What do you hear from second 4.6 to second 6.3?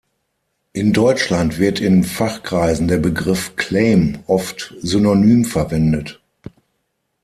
synonym verwendet.